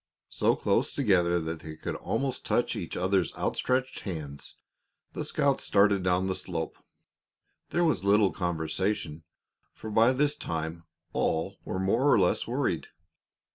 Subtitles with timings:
[0.29, 4.55] So close together that they could almost touch each other's outstretched hands,
[5.13, 6.79] the scouts started down the slope.
[7.69, 9.25] There was little conversation,
[9.75, 12.87] for by this time all were more or less worried.